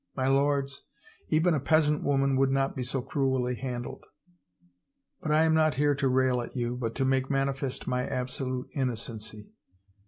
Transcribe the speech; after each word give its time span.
"My 0.17 0.27
lords, 0.27 0.85
even 1.29 1.53
a 1.53 1.59
peasant 1.59 2.01
woman 2.01 2.35
would 2.35 2.49
not 2.49 2.75
be 2.75 2.81
so 2.81 3.03
cruelly 3.03 3.53
handled! 3.53 4.07
But 5.21 5.29
I 5.31 5.43
am 5.43 5.53
not 5.53 5.75
here 5.75 5.93
to 5.93 6.07
rail 6.09 6.41
at 6.41 6.55
you, 6.55 6.75
but 6.75 6.95
to 6.95 7.05
make 7.05 7.29
manifest 7.29 7.85
my 7.85 8.07
absolute 8.07 8.69
innocency. 8.73 9.51